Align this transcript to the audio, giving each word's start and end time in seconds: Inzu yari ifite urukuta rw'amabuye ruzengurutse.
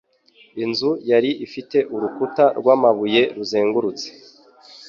Inzu 0.63 0.91
yari 1.09 1.31
ifite 1.45 1.77
urukuta 1.95 2.45
rw'amabuye 2.59 3.21
ruzengurutse. 3.35 4.07